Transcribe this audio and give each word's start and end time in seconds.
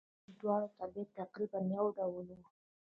زموږ 0.25 0.35
دواړو 0.41 0.67
طبیعت 0.79 1.09
تقریباً 1.19 1.59
یو 1.77 1.85
ډول 1.97 2.27
وو. 2.37 2.45